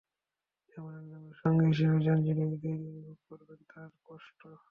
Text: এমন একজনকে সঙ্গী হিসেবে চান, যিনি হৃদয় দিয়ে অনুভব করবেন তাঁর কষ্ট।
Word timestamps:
এমন 0.77 0.91
একজনকে 0.99 1.33
সঙ্গী 1.41 1.65
হিসেবে 1.71 1.97
চান, 2.05 2.17
যিনি 2.25 2.43
হৃদয় 2.43 2.59
দিয়ে 2.75 2.91
অনুভব 2.91 3.17
করবেন 3.27 3.59
তাঁর 3.69 3.89
কষ্ট। 4.07 4.39